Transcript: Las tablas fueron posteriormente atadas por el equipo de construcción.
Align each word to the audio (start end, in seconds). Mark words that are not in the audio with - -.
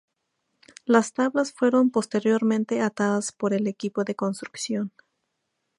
Las 0.85 1.13
tablas 1.13 1.53
fueron 1.53 1.91
posteriormente 1.91 2.81
atadas 2.81 3.31
por 3.31 3.53
el 3.53 3.67
equipo 3.67 4.03
de 4.03 4.15
construcción. 4.15 4.91